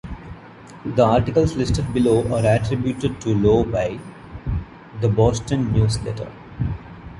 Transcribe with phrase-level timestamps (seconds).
[0.83, 3.99] The Articles listed below are attributed to Low by
[4.99, 6.31] "The Boston News-Letter".